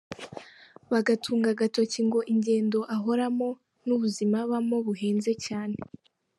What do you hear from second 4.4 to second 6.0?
abamo buhenze cyane.